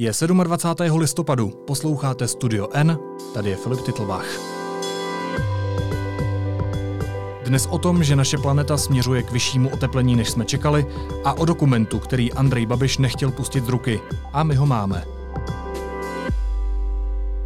[0.00, 0.12] Je
[0.44, 0.98] 27.
[0.98, 2.98] listopadu, posloucháte Studio N,
[3.34, 4.26] tady je Filip Titlbach.
[7.44, 10.86] Dnes o tom, že naše planeta směřuje k vyššímu oteplení, než jsme čekali,
[11.24, 14.00] a o dokumentu, který Andrej Babiš nechtěl pustit z ruky.
[14.32, 15.17] A my ho máme.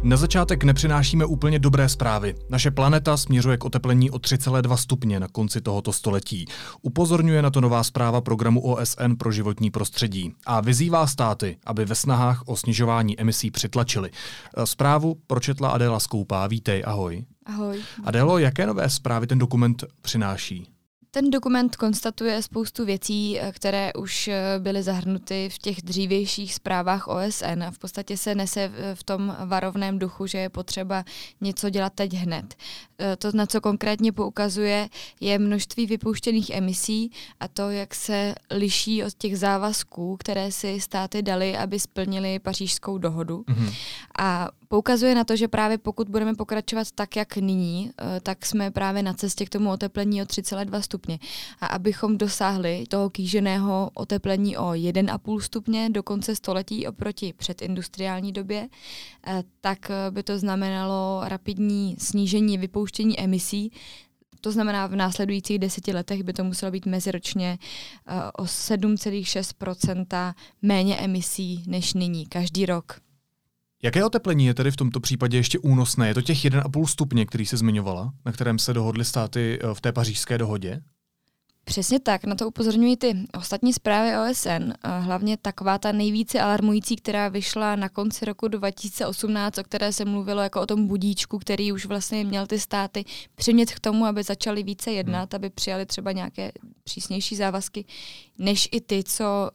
[0.03, 2.35] Na začátek nepřinášíme úplně dobré zprávy.
[2.49, 6.45] Naše planeta směřuje k oteplení o 3,2 stupně na konci tohoto století.
[6.81, 11.95] Upozorňuje na to nová zpráva programu OSN pro životní prostředí a vyzývá státy, aby ve
[11.95, 14.11] snahách o snižování emisí přitlačili.
[14.63, 16.47] Zprávu pročetla Adéla Skoupá.
[16.47, 17.25] Vítej, ahoj.
[17.45, 17.81] Ahoj.
[18.03, 20.72] Adélo, jaké nové zprávy ten dokument přináší?
[21.15, 27.07] Ten dokument konstatuje spoustu věcí, eh, které už eh, byly zahrnuty v těch dřívějších zprávách
[27.07, 31.03] OSN a v podstatě se nese v tom varovném duchu, že je potřeba
[31.41, 32.55] něco dělat teď hned.
[32.99, 39.03] Eh, to, na co konkrétně poukazuje, je množství vypouštěných emisí a to, jak se liší
[39.03, 43.37] od těch závazků, které si státy dali, aby splnili pařížskou dohodu.
[43.47, 43.73] Mm-hmm.
[44.19, 48.71] A poukazuje na to, že právě pokud budeme pokračovat tak, jak nyní, eh, tak jsme
[48.71, 51.19] právě na cestě k tomu oteplení o 3,2 stupně.
[51.61, 58.69] A abychom dosáhli toho kýženého oteplení o 1,5 stupně do konce století oproti předindustriální době,
[59.27, 63.71] eh, tak eh, by to znamenalo rapidní snížení vypouštění emisí,
[64.41, 67.57] to znamená, v následujících deseti letech by to muselo být meziročně
[68.37, 73.03] o 7,6% méně emisí než nyní, každý rok.
[73.83, 76.07] Jaké oteplení je tedy v tomto případě ještě únosné?
[76.07, 79.81] Je to těch 1,5 stupně, který se zmiňovala, na kterém se dohodly státy eh, v
[79.81, 80.81] té pařížské dohodě?
[81.65, 87.29] Přesně tak, na to upozorňují ty ostatní zprávy OSN, hlavně taková ta nejvíce alarmující, která
[87.29, 91.85] vyšla na konci roku 2018, o které se mluvilo jako o tom budíčku, který už
[91.85, 95.35] vlastně měl ty státy přimět k tomu, aby začaly více jednat, hmm.
[95.35, 96.51] aby přijali třeba nějaké
[96.83, 97.85] přísnější závazky,
[98.37, 99.51] než i ty, co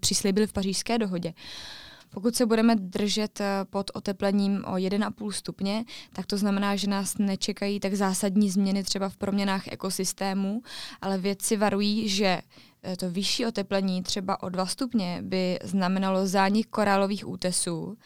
[0.00, 1.28] přislíbili v pařížské dohodě.
[1.28, 1.83] Uh,
[2.14, 7.18] pokud se budeme držet eh, pod oteplením o 1,5 stupně, tak to znamená, že nás
[7.18, 10.62] nečekají tak zásadní změny třeba v proměnách ekosystému,
[11.02, 12.40] ale vědci varují, že
[12.98, 17.98] to vyšší oteplení třeba o 2 stupně by znamenalo zánik korálových útesů.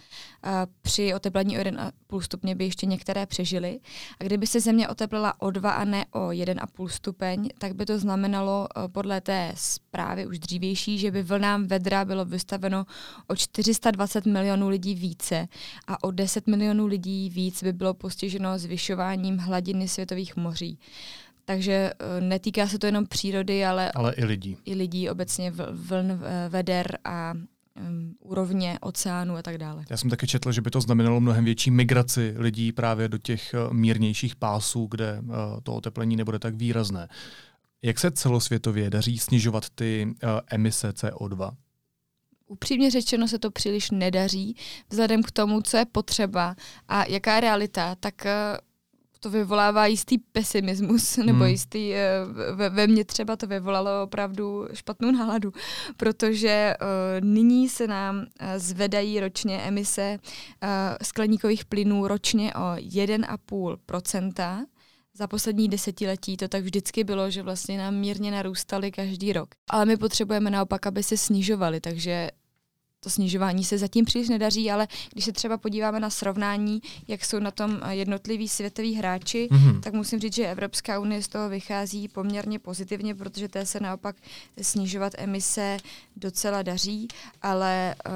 [0.83, 3.81] Při oteplení o 1,5 stupně by ještě některé přežily.
[4.21, 7.99] A kdyby se země oteplila o 2 a ne o 1,5 stupeň, tak by to
[7.99, 12.87] znamenalo eh, podle té zprávy už dřívější, že by vlnám vedra bylo vystaveno
[13.27, 15.49] o 420 milionů lidí více
[15.87, 20.79] a o 10 milionů lidí víc by bylo postiženo zvyšováním hladiny světových moří.
[21.49, 24.57] Takže eh, netýká se to jenom přírody, ale, ale i lidí.
[24.65, 29.85] I lidí obecně vln, eh, veder a um, úrovně oceánu a tak dále.
[29.91, 33.55] Já jsem taky četl, že by to znamenalo mnohem větší migraci lidí právě do těch
[33.55, 37.09] eh, mírnějších pásů, kde uh, to oteplení nebude tak výrazné.
[37.83, 41.51] Jak se celosvětově daří snižovat ty uh, emise CO2?
[42.47, 44.57] Upřímně řečeno se to příliš nedaří,
[44.91, 46.57] vzhledem k tomu, co je potřeba
[46.89, 48.27] a jaká je realita, tak
[49.21, 51.47] to vyvolává jistý pesimismus, nebo hmm.
[51.47, 52.11] jistý, eh,
[52.55, 55.53] ve, ve mně třeba to vyvolalo opravdu špatnou náladu,
[55.97, 56.87] protože uh,
[57.27, 58.25] nyní se nám uh,
[58.57, 60.19] zvedají ročně emise
[60.63, 60.69] uh,
[61.03, 64.67] skleníkových plynů ročně o 1,5%.
[65.15, 69.49] Za poslední desetiletí to tak vždycky bylo, že vlastně nám mírně narůstaly každý rok.
[69.71, 72.31] Ale my potřebujeme naopak, aby se snižovaly, takže
[73.09, 77.39] to snižování se zatím příliš nedaří, ale když se třeba podíváme na srovnání, jak jsou
[77.39, 79.81] na tom jednotliví světoví hráči, mm-hmm.
[79.81, 84.17] tak musím říct, že Evropská unie z toho vychází poměrně pozitivně, protože té se naopak
[84.63, 85.77] snižovat emise
[86.17, 87.09] docela daří,
[87.43, 88.13] ale uh,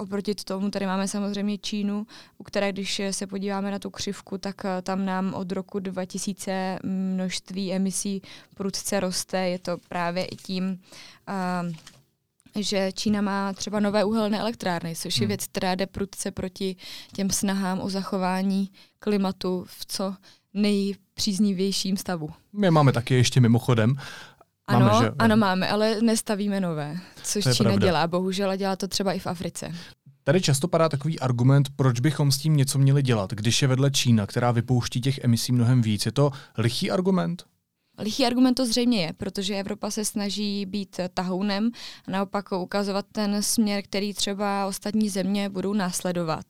[0.00, 2.06] Oproti tomu tady máme samozřejmě Čínu,
[2.38, 6.78] u které, když se podíváme na tu křivku, tak uh, tam nám od roku 2000
[6.82, 8.22] množství emisí
[8.54, 9.38] prudce roste.
[9.38, 10.80] Je to právě i tím,
[11.28, 11.74] uh,
[12.54, 15.28] že Čína má třeba nové uhelné elektrárny, což je hmm.
[15.28, 16.76] věc, která jde prudce proti
[17.12, 20.14] těm snahám o zachování klimatu v co
[20.54, 22.30] nejpříznivějším stavu.
[22.52, 23.94] My máme taky ještě mimochodem.
[24.70, 27.86] Máme, ano, že, ano, máme, ale nestavíme nové, což Čína pravda.
[27.86, 29.74] dělá, bohužel, a dělá to třeba i v Africe.
[30.24, 33.90] Tady často padá takový argument, proč bychom s tím něco měli dělat, když je vedle
[33.90, 36.06] Čína, která vypouští těch emisí mnohem víc.
[36.06, 37.44] Je to lichý argument?
[37.98, 41.70] Lichý argument to zřejmě je, protože Evropa se snaží být tahounem
[42.08, 46.44] a naopak ukazovat ten směr, který třeba ostatní země budou následovat.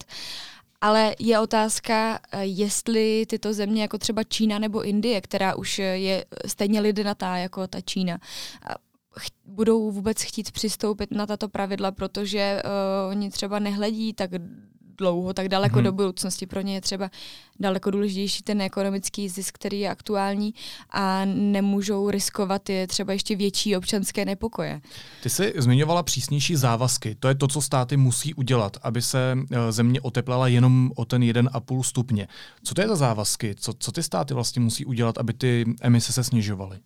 [0.81, 6.81] Ale je otázka, jestli tyto země, jako třeba Čína nebo Indie, která už je stejně
[6.81, 8.19] lidnatá jako ta Čína,
[9.45, 14.31] budou vůbec chtít přistoupit na tato pravidla, protože uh, oni třeba nehledí tak
[14.99, 15.83] dlouho, tak daleko mm-hmm.
[15.83, 16.47] do budoucnosti.
[16.47, 17.11] Pro ně je třeba
[17.61, 20.55] daleko důležitější ten ekonomický zisk, který je aktuální
[20.91, 24.81] a nemůžou riskovat je třeba ještě větší občanské nepokoje.
[25.23, 27.15] Ty jsi zmiňovala přísnější závazky.
[27.21, 31.23] To je to, co státy musí udělat, aby se eh, země oteplala jenom o ten
[31.23, 32.29] 1,5 stupně.
[32.63, 33.55] Co to je za závazky?
[33.59, 36.79] Co, co ty státy vlastně musí udělat, aby ty emise se snižovaly?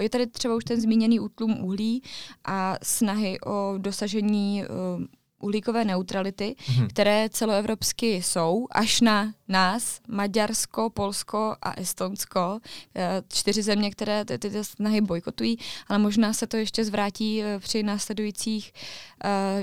[0.00, 2.02] Je tady třeba už ten zmíněný útlum uhlí
[2.44, 5.04] a snahy o dosažení uh,
[5.42, 6.86] uhlíkové neutrality, mm-hmm.
[6.88, 12.60] které celoevropsky jsou, až na nás, Maďarsko, Polsko a Estonsko,
[12.94, 15.58] eh, čtyři země, které ty, ty snahy bojkotují,
[15.88, 18.72] ale možná se to ještě zvrátí eh, při následujících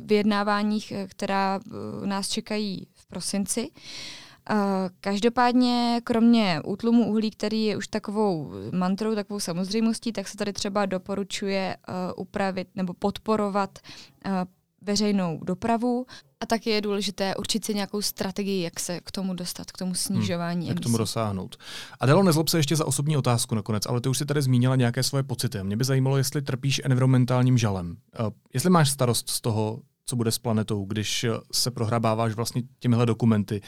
[0.01, 1.59] vyjednáváních, která
[2.05, 3.69] nás čekají v prosinci.
[5.01, 10.85] Každopádně, kromě útlumu uhlí, který je už takovou mantrou, takovou samozřejmostí, tak se tady třeba
[10.85, 13.79] doporučuje uh, upravit nebo podporovat
[14.25, 14.31] uh,
[14.81, 16.05] veřejnou dopravu
[16.39, 19.95] a taky je důležité určit si nějakou strategii, jak se k tomu dostat, k tomu
[19.95, 21.57] snižování hmm, Jak k tomu dosáhnout.
[21.99, 24.75] A Delo, nezlob se ještě za osobní otázku nakonec, ale ty už si tady zmínila
[24.75, 25.63] nějaké svoje pocity.
[25.63, 27.97] Mě by zajímalo, jestli trpíš environmentálním žalem.
[28.19, 33.05] Uh, jestli máš starost z toho, co bude s planetou, když se prohrabáváš vlastně těmihle
[33.05, 33.61] dokumenty,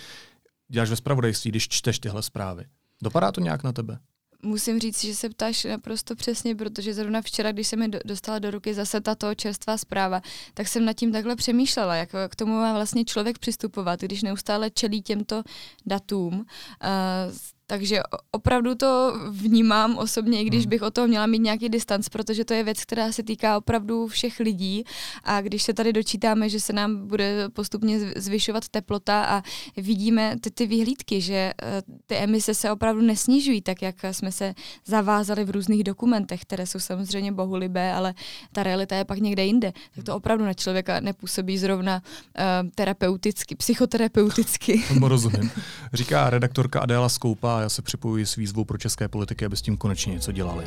[0.70, 2.66] děláš ve spravodajství, když čteš tyhle zprávy.
[3.04, 4.00] Dopadá to nějak na tebe?
[4.44, 8.52] Musím říct, že se ptáš naprosto přesně, protože zrovna včera, když se mi dostala do
[8.52, 10.22] ruky zase tato čerstvá zpráva,
[10.54, 14.70] tak jsem nad tím takhle přemýšlela, jak k tomu má vlastně člověk přistupovat, když neustále
[14.70, 15.44] čelí těmto
[15.86, 16.34] datům.
[16.34, 17.34] Uh,
[17.72, 18.02] takže
[18.32, 20.70] opravdu to vnímám osobně, i když hmm.
[20.70, 24.08] bych o toho měla mít nějaký distanc, protože to je věc, která se týká opravdu
[24.08, 24.84] všech lidí.
[25.24, 29.42] A když se tady dočítáme, že se nám bude postupně zvyšovat teplota a
[29.78, 34.54] vidíme ty, ty vyhlídky, že eh, ty emise se opravdu nesnižují, tak jak jsme se
[34.86, 38.14] zavázali v různých dokumentech, které jsou samozřejmě bohulibé, ale
[38.52, 43.56] ta realita je pak někde jinde, tak to opravdu na člověka nepůsobí zrovna uh, terapeuticky,
[43.56, 44.84] psychoterapeuticky.
[45.02, 45.52] Rozumím.
[45.94, 49.78] Říká redaktorka Adéla Skoupa já se připojuji s výzvou pro české politiky, aby s tím
[49.78, 50.66] konečně něco dělali.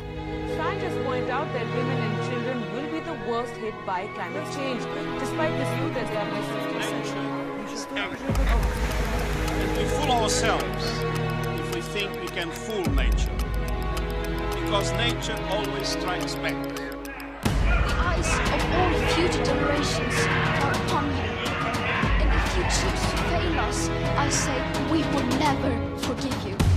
[14.65, 16.55] Because nature always strikes back.
[17.65, 20.15] The eyes of all future generations
[20.63, 21.31] are upon you.
[22.21, 24.59] And if you choose to fail us, I say
[24.91, 26.74] we will never forgive you.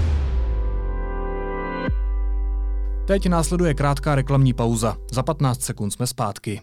[3.08, 4.96] Teď následuje krátká reklamní pauza.
[5.12, 6.60] Za 15 sekund jsme zpátky.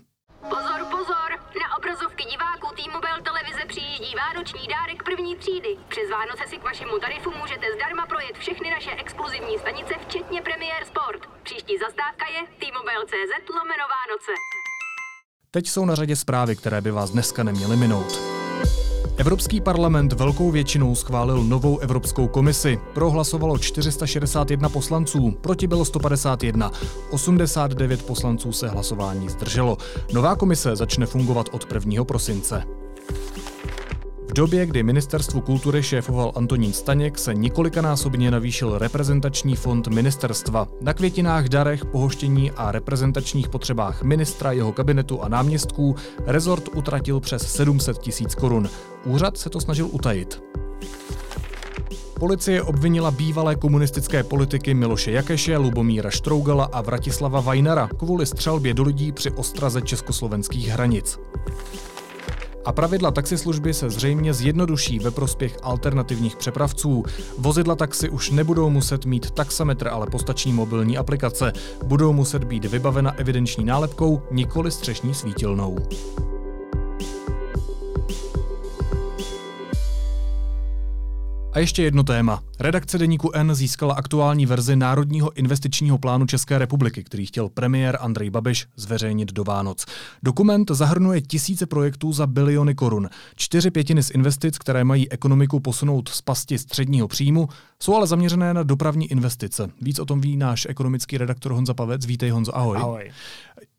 [0.50, 1.30] Pozor, pozor!
[1.62, 5.72] Na obrazovky diváků T-Mobile televize přijíždí vánoční dárek první třídy.
[5.88, 10.82] Přes Vánoce si k vašemu tarifu můžete zdarma projet všechny naše exkluzivní stanice, včetně Premier
[10.92, 11.22] Sport.
[11.48, 14.34] Příští zastávka je T-Mobile.cz lomeno Vánoce.
[15.52, 18.35] Teď jsou na řadě zprávy, které by vás dneska neměly minout.
[19.18, 22.80] Evropský parlament velkou většinou schválil novou Evropskou komisi.
[22.94, 26.72] Prohlasovalo 461 poslanců, proti bylo 151.
[27.12, 29.78] 89 poslanců se hlasování zdrželo.
[30.14, 32.04] Nová komise začne fungovat od 1.
[32.04, 32.64] prosince
[34.36, 40.68] době, kdy ministerstvu kultury šéfoval Antonín Staněk, se několikanásobně navýšil reprezentační fond ministerstva.
[40.82, 45.96] Na květinách, darech, pohoštění a reprezentačních potřebách ministra, jeho kabinetu a náměstků
[46.26, 48.70] rezort utratil přes 700 tisíc korun.
[49.06, 50.44] Úřad se to snažil utajit.
[52.20, 58.84] Policie obvinila bývalé komunistické politiky Miloše Jakeše, Lubomíra Štrougala a Vratislava Vajnara kvůli střelbě do
[58.84, 61.20] lidí při ostraze československých hranic.
[62.66, 67.04] A pravidla taxislužby se zřejmě zjednoduší ve prospěch alternativních přepravců.
[67.38, 71.54] Vozidla taxi už nebudou muset mít taxametr, ale postační mobilní aplikace.
[71.86, 75.78] Budou muset být vybavena evidenční nálepkou, nikoli střešní svítilnou.
[81.56, 82.44] A ještě jedno téma.
[82.60, 88.30] Redakce Deníku N získala aktuální verzi Národního investičního plánu České republiky, který chtěl premiér Andrej
[88.30, 89.86] Babiš zveřejnit do Vánoc.
[90.24, 93.10] Dokument zahrnuje tisíce projektů za biliony korun.
[93.36, 97.48] Čtyři pětiny z investic, které mají ekonomiku posunout z pasti středního příjmu,
[97.84, 99.70] jsou ale zaměřené na dopravní investice.
[99.82, 102.06] Víc o tom ví náš ekonomický redaktor Honza Pavec.
[102.06, 102.78] Vítej Honzo, ahoj.
[102.78, 103.12] Ahoj.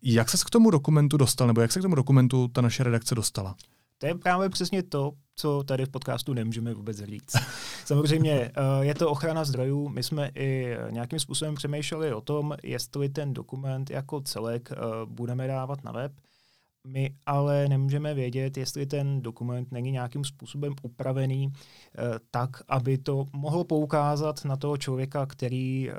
[0.03, 3.15] Jak se k tomu dokumentu dostal, nebo jak se k tomu dokumentu ta naše redakce
[3.15, 3.55] dostala?
[3.99, 7.37] To je právě přesně to, co tady v podcastu nemůžeme vůbec říct.
[7.85, 9.89] Samozřejmě eh, je to ochrana zdrojů.
[9.89, 15.47] My jsme i nějakým způsobem přemýšleli o tom, jestli ten dokument jako celek eh, budeme
[15.47, 16.13] dávat na web.
[16.87, 23.25] My ale nemůžeme vědět, jestli ten dokument není nějakým způsobem upravený eh, tak, aby to
[23.33, 25.91] mohlo poukázat na toho člověka, který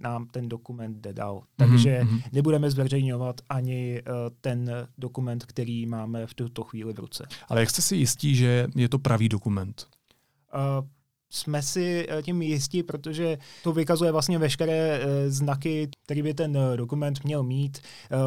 [0.00, 1.42] nám ten dokument jde dál.
[1.56, 2.22] Takže mm-hmm.
[2.32, 7.26] nebudeme zveřejňovat ani uh, ten dokument, který máme v tuto chvíli v ruce.
[7.48, 9.86] Ale jak jste si jistí, že je to pravý dokument?
[10.54, 10.86] Uh,
[11.30, 16.56] jsme si eh, tím jistí, protože to vykazuje vlastně veškeré eh, znaky, který by ten
[16.56, 17.78] eh, dokument měl mít.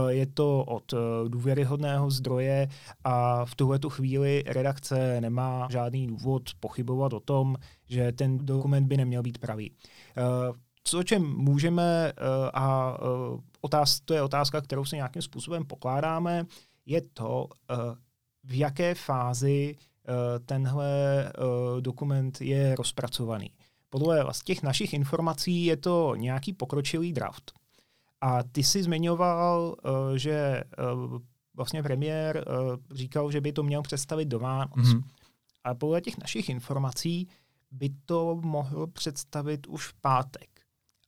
[0.10, 0.94] Je to od
[1.28, 2.68] důvěryhodného zdroje
[3.04, 7.56] a v tuhle tu chvíli redakce nemá žádný důvod pochybovat o tom,
[7.90, 9.72] že ten dokument by neměl být pravý.
[10.90, 12.14] Co, o čem můžeme,
[12.54, 12.98] a
[13.62, 16.46] otáz, to je otázka, kterou si nějakým způsobem pokládáme,
[16.86, 17.48] je to,
[18.44, 19.76] v jaké fázi
[20.10, 20.88] Eh, tenhle
[21.26, 23.52] eh, dokument je rozpracovaný.
[23.90, 27.52] Podle z těch našich informací je to nějaký pokročilý draft.
[28.22, 30.64] A ty jsi zmiňoval, eh, že
[31.54, 32.46] vlastně premiér
[32.92, 34.78] říkal, že by to měl představit do Vánoc.
[34.78, 35.04] Mm-hmm.
[35.64, 37.28] A podle těch našich informací
[37.72, 40.49] by to mohl představit už v pátek.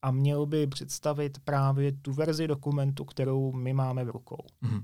[0.02, 4.46] A měl by představit právě tu verzi dokumentu, kterou my máme v rukou.
[4.64, 4.84] Mm-hmm.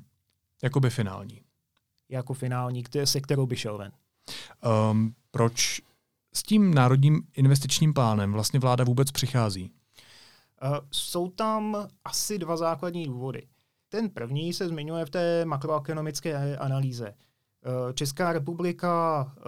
[0.63, 1.41] Jakoby finální.
[2.09, 3.91] Jako finální, se kterou by šel ven.
[4.91, 5.81] Um, proč
[6.33, 9.71] s tím národním investičním plánem vlastně vláda vůbec přichází?
[10.63, 13.47] Uh, jsou tam asi dva základní důvody.
[13.89, 17.07] Ten první se zmiňuje v té makroekonomické analýze.
[17.07, 19.43] Uh, Česká republika uh,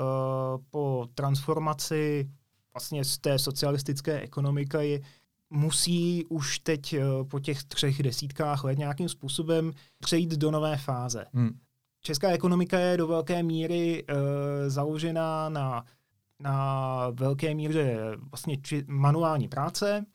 [0.69, 2.29] po transformaci
[2.73, 5.03] vlastně z té socialistické ekonomiky
[5.49, 6.95] musí už teď
[7.29, 11.25] po těch třech desítkách let nějakým způsobem přejít do nové fáze.
[11.33, 11.59] Hmm.
[12.01, 14.17] Česká ekonomika je do velké míry uh,
[14.67, 15.85] založená na,
[16.39, 17.99] na velké míře
[18.31, 20.05] vlastně či, manuální práce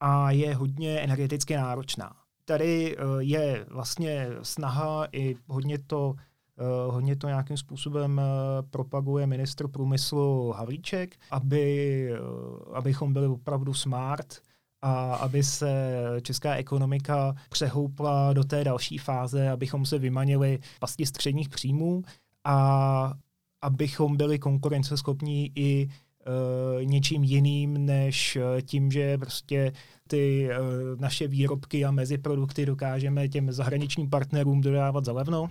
[0.00, 2.16] a je hodně energeticky náročná.
[2.44, 9.26] Tady uh, je vlastně snaha i hodně to, uh, hodně to nějakým způsobem uh, propaguje
[9.26, 14.40] ministr průmyslu Havlíček, aby, uh, abychom byli opravdu smart,
[14.82, 21.48] a aby se česká ekonomika přehoupla do té další fáze, abychom se vymanili pasti středních
[21.48, 22.02] příjmů
[22.44, 23.14] a
[23.62, 29.72] abychom byli konkurenceschopní i uh, něčím jiným, než e, tím, že prostě
[30.08, 35.50] ty uh, naše výrobky a meziprodukty dokážeme těm zahraničním partnerům dodávat za levno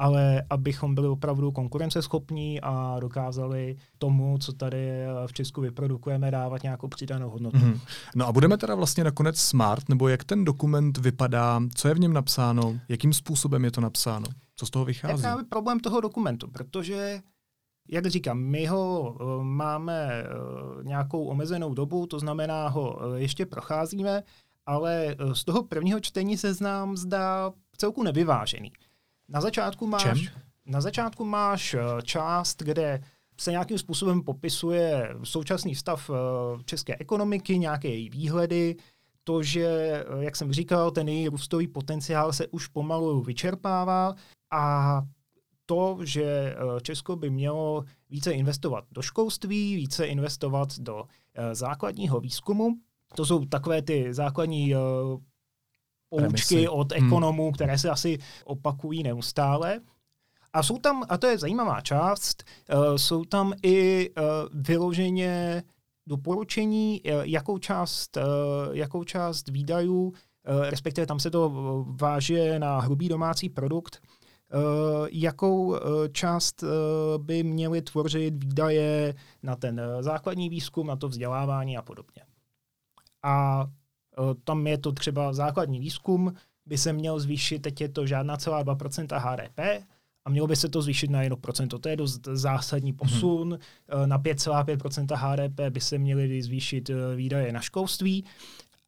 [0.00, 4.90] ale abychom byli opravdu konkurenceschopní a dokázali tomu, co tady
[5.26, 7.56] v Česku vyprodukujeme, dávat nějakou přidanou hodnotu.
[7.56, 7.80] Mm-hmm.
[8.14, 11.98] No a budeme teda vlastně nakonec smart, nebo jak ten dokument vypadá, co je v
[11.98, 14.26] něm napsáno, jakým způsobem je to napsáno,
[14.56, 15.14] co z toho vychází?
[15.14, 17.20] Je právě problém toho dokumentu, protože
[17.90, 23.46] jak říkám, my ho uh, máme uh, nějakou omezenou dobu, to znamená ho uh, ještě
[23.46, 24.22] procházíme,
[24.66, 28.72] ale z toho prvního čtení se znám zdá celku nevyvážený.
[29.30, 30.18] Na začátku máš, Čem?
[30.66, 33.00] na začátku máš eh, část, kde
[33.40, 36.14] se nějakým způsobem popisuje současný stav eh,
[36.64, 38.76] české ekonomiky, nějaké její výhledy,
[39.24, 44.14] to, že, eh, jak jsem říkal, ten její růstový potenciál se už pomalu vyčerpává
[44.52, 45.02] a
[45.66, 51.04] to, že Česko by mělo více investovat do školství, více investovat do
[51.52, 52.76] základního výzkumu.
[53.14, 54.74] To jsou takové ty základní
[56.10, 57.06] poučky od hmm.
[57.06, 57.52] ekonomů, hmm.
[57.52, 59.80] které se asi opakují neustále.
[60.52, 65.62] A jsou tam, a to je zajímavá část, uh, jsou tam i uh, vyloženě
[66.06, 68.22] doporučení, uh, jakou část, uh,
[68.72, 70.12] jakou část výdajů, uh,
[70.62, 71.50] respektive tam se to
[72.00, 74.02] váže na hrubý domácí produkt,
[74.54, 74.60] uh,
[75.10, 75.78] jakou uh,
[76.12, 76.68] část uh,
[77.24, 82.22] by měly tvořit výdaje na ten základní výzkum, na to vzdělávání a podobně.
[83.22, 83.66] A
[84.44, 86.34] tam je to třeba základní výzkum,
[86.66, 89.86] by se měl zvýšit, teď je to žádná celá 2% HDP,
[90.24, 91.78] a mělo by se to zvýšit na 1%.
[91.78, 93.52] To je dost zásadní posun.
[93.52, 94.06] Mm-hmm.
[94.06, 98.24] Na 5,5% HDP by se měly zvýšit eh, výdaje na školství.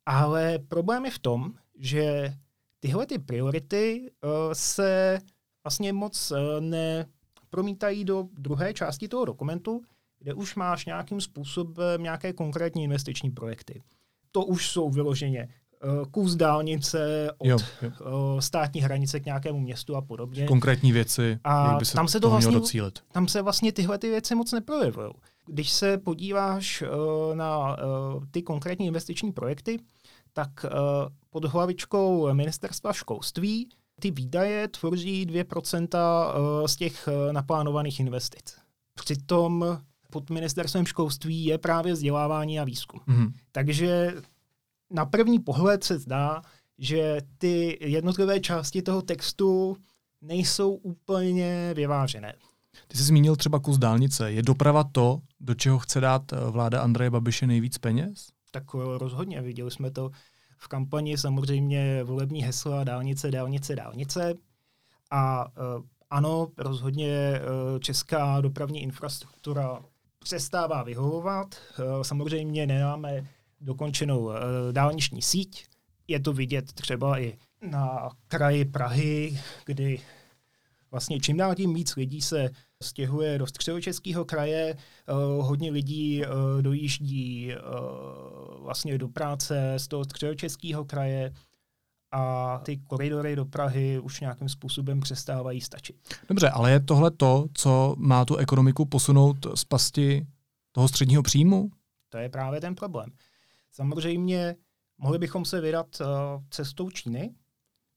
[0.06, 2.34] Ale problém je v tom, že
[2.80, 4.10] tyhle ty priority
[4.52, 5.18] se
[5.64, 9.82] vlastně moc nepromítají do druhé části toho dokumentu,
[10.18, 13.82] kde už máš nějakým způsobem nějaké konkrétní investiční projekty
[14.32, 17.90] to už jsou vyloženě eh, kus dálnice od jo, jo.
[18.38, 20.46] Eh, státní hranice k nějakému městu a podobně.
[20.46, 22.98] Konkrétní věci, a jak by se tam se to vlastně, docílit.
[23.12, 25.10] Tam se vlastně tyhle ty věci moc neprojevují.
[25.46, 29.78] Když se podíváš uh, na uh, ty konkrétní investiční projekty,
[30.32, 30.70] tak uh,
[31.30, 33.68] pod hlavičkou ministerstva školství
[34.00, 35.88] ty výdaje tvoří 2%
[36.66, 38.56] z těch naplánovaných investic.
[38.94, 39.78] Přitom
[40.12, 43.00] pod ministerstvem školství je právě vzdělávání a výzkum.
[43.06, 43.32] Mm.
[43.52, 44.14] Takže
[44.90, 46.42] na první pohled se zdá,
[46.78, 49.76] že ty jednotlivé části toho textu
[50.20, 52.34] nejsou úplně vyvážené.
[52.88, 54.32] Ty jsi zmínil třeba kus dálnice.
[54.32, 58.28] Je doprava to, do čeho chce dát eh, vláda Andreje Babiše nejvíc peněz?
[58.50, 59.42] Tak eh, rozhodně.
[59.42, 60.10] Viděli jsme to
[60.58, 64.34] v kampani samozřejmě volební hesla dálnice, dálnice, dálnice.
[65.10, 67.40] A uh, ano, rozhodně
[67.80, 69.80] česká dopravní infrastruktura
[70.22, 71.54] přestává vyhovovat.
[71.78, 73.26] Uh, samozřejmě nemáme
[73.60, 74.34] dokončenou uh,
[74.72, 75.66] dálniční síť.
[76.08, 77.38] Je to vidět třeba i
[77.70, 80.00] na kraji Prahy, kdy
[80.90, 82.50] vlastně čím dál tím víc lidí se
[82.82, 86.22] stěhuje do středočeského kraje, uh, hodně lidí
[86.60, 87.52] dojíždí
[88.58, 91.32] vlastně do práce z toho středočeského kraje
[92.12, 95.96] a ty koridory do Prahy už nějakým způsobem přestávají stačit.
[96.28, 100.26] Dobře, ale je tohle to, co má tu ekonomiku posunout z pasti
[100.72, 101.70] toho středního příjmu?
[102.08, 103.10] To je právě ten problém.
[103.72, 104.56] Samozřejmě
[104.98, 106.06] mohli bychom se vydat uh,
[106.50, 107.34] cestou Číny,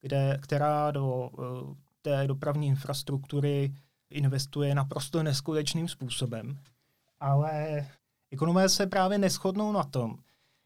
[0.01, 3.73] kde, která do uh, té dopravní infrastruktury
[4.09, 6.59] investuje naprosto neskutečným způsobem.
[7.19, 7.85] Ale
[8.31, 10.17] ekonomé se právě neschodnou na tom,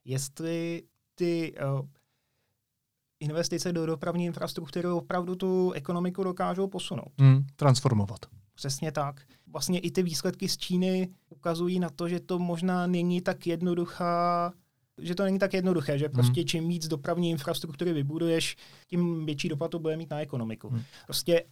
[0.05, 0.83] jestli
[1.15, 1.87] ty uh,
[3.19, 7.11] investice do dopravní infrastruktury opravdu tu ekonomiku dokážou posunout.
[7.19, 8.19] Hmm, transformovat.
[8.55, 9.21] Přesně tak.
[9.47, 14.53] Vlastně i ty výsledky z Číny ukazují na to, že to možná není tak jednoduchá
[15.01, 16.13] že to není tak jednoduché, že hmm.
[16.13, 18.55] prostě čím víc dopravní infrastruktury vybuduješ,
[18.88, 20.69] tím větší dopad to bude mít na ekonomiku.
[20.69, 20.81] Hmm.
[21.05, 21.43] Prostě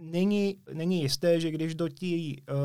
[0.00, 2.56] není, není jisté, že když do, tí, uh,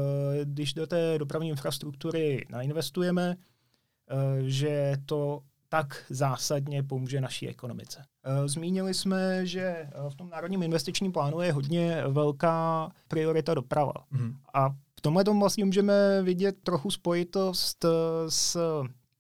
[0.44, 5.42] když do té dopravní infrastruktury nainvestujeme, uh, že to
[5.74, 8.06] tak zásadně pomůže naší ekonomice.
[8.40, 13.94] Uh, zmínili jsme, že v tom národním investičním plánu je hodně velká priorita doprava.
[14.12, 14.34] Mm.
[14.54, 17.86] A v tomhle tom vlastně můžeme vidět trochu spojitost
[18.28, 18.58] s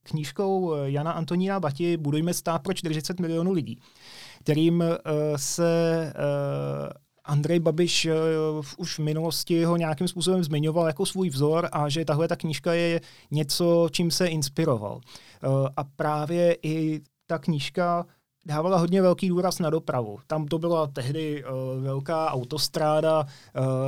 [0.04, 3.80] knížkou Jana Antonína Bati Budujme stát pro 40 milionů lidí,
[4.40, 4.84] kterým
[5.36, 6.14] se
[7.26, 12.06] Andrej Babiš uh, už v minulosti ho nějakým způsobem zmiňoval jako svůj vzor a že
[12.06, 13.02] tahle ta knížka je
[13.32, 14.96] něco, čím se inspiroval.
[14.96, 18.06] Uh, a právě i ta knížka
[18.46, 20.20] dávala hodně velký důraz na dopravu.
[20.28, 23.26] Tam to byla tehdy uh, velká autostráda,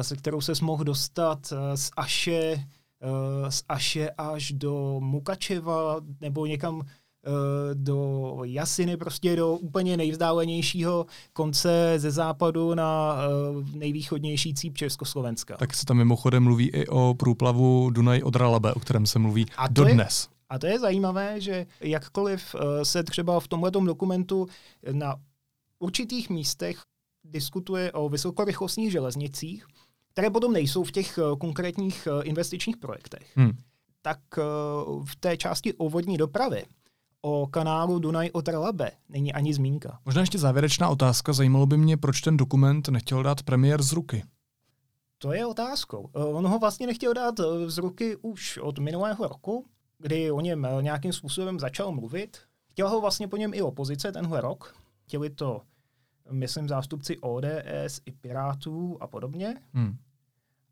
[0.02, 2.64] se kterou se mohl dostat z Aše
[3.04, 6.82] Eh, z Aše až do Mukačeva nebo někam
[7.74, 15.58] do Jasiny, prostě do úplně nejvzdálenějšího konce ze západu na uh, nejvýchodnější cíp Československa.
[15.58, 19.46] Tak se tam mimochodem mluví i o průplavu Dunaj od Ralabe, o kterém se mluví
[19.58, 20.30] a dodnes.
[20.32, 24.48] Je, a to je zajímavé, že jakkoliv uh, se třeba v tomhle dokumentu
[24.92, 25.16] na
[25.80, 26.78] určitých místech
[27.24, 29.66] diskutuje o vysokorychlostních železnicích,
[30.14, 33.52] které potom nejsou v těch eh, konkrétních eh, investičních projektech, hmm.
[34.02, 34.42] tak eh,
[35.06, 36.64] v té části o vodní dopravy
[37.26, 40.00] o kanálu Dunaj od Labe není ani zmínka.
[40.06, 41.34] Možná ještě závěrečná otázka.
[41.34, 44.24] Zajímalo by mě, proč ten dokument nechtěl dát premiér z ruky.
[45.18, 46.10] To je otázkou.
[46.14, 47.36] On ho vlastně nechtěl dát
[47.68, 49.66] z ruky už od minulého roku,
[50.00, 52.38] kdy o něm nějakým způsobem začal mluvit.
[52.72, 54.76] Chtěla ho vlastně po něm i opozice tenhle rok.
[55.04, 55.62] Chtěli to
[56.32, 59.56] myslím, zástupci ODS i Pirátů a podobně.
[59.74, 59.98] Hmm.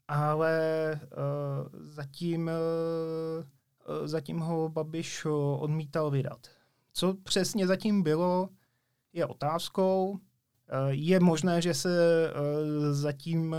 [0.08, 0.60] Ale
[1.04, 3.46] uh, zatím, uh,
[4.04, 5.26] zatím ho Babiš
[5.58, 6.48] odmítal vydat.
[6.94, 8.50] Co přesně zatím bylo,
[9.14, 10.10] je otázkou.
[10.12, 10.20] Uh,
[10.90, 11.90] je možné, že se
[12.92, 13.56] zatím,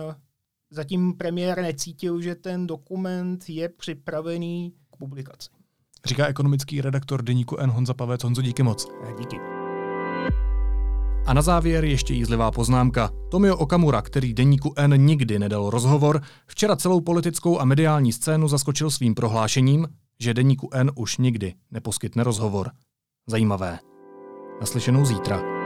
[0.70, 5.50] zatím premiér necítil, že ten dokument je připravený k publikaci.
[6.04, 7.70] Říká ekonomický redaktor deníku N.
[7.70, 8.24] Honza Pavec.
[8.24, 8.88] Honzo, díky moc.
[9.18, 9.36] Díky.
[11.26, 13.10] A na závěr ještě jízlivá poznámka.
[13.30, 18.90] Tomio Okamura, který deníku N nikdy nedal rozhovor, včera celou politickou a mediální scénu zaskočil
[18.90, 19.88] svým prohlášením,
[20.20, 22.70] že deníku N už nikdy neposkytne rozhovor.
[23.26, 23.78] Zajímavé.
[24.60, 25.61] Naslyšenou zítra.